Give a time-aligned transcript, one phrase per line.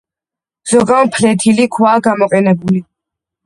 [0.71, 2.87] ზოგან ფლეთილი ქვაა გამოყენებული.